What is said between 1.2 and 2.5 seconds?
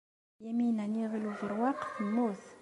Ubeṛwaq temmut.